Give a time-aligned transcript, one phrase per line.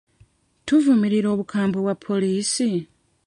[0.65, 2.69] Tuvumirira obukambwe bwa poliisi?